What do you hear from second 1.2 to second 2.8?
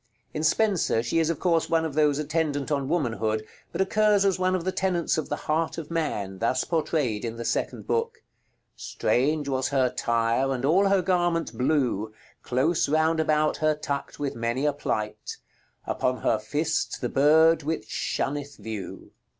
of course one of those attendant